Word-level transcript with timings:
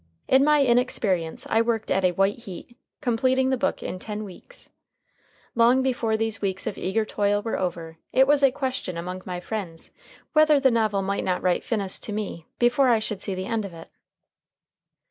In 0.27 0.43
my 0.43 0.65
inexperience 0.65 1.45
I 1.47 1.61
worked 1.61 1.91
at 1.91 2.03
a 2.03 2.13
white 2.13 2.39
heat, 2.39 2.75
completing 3.01 3.51
the 3.51 3.55
book 3.57 3.83
in 3.83 3.99
ten 3.99 4.23
weeks. 4.23 4.71
Long 5.53 5.83
before 5.83 6.17
these 6.17 6.41
weeks 6.41 6.65
of 6.65 6.75
eager 6.75 7.05
toil 7.05 7.43
were 7.43 7.59
over, 7.59 7.99
it 8.11 8.25
was 8.25 8.41
a 8.41 8.49
question 8.49 8.97
among 8.97 9.21
my 9.27 9.39
friends 9.39 9.91
whether 10.33 10.59
the 10.59 10.71
novel 10.71 11.03
might 11.03 11.23
not 11.23 11.43
write 11.43 11.63
finis 11.63 11.99
to 11.99 12.13
me 12.13 12.47
before 12.57 12.89
I 12.89 12.97
should 12.97 13.21
see 13.21 13.35
the 13.35 13.45
end 13.45 13.63
of 13.63 13.75
it. 13.75 13.91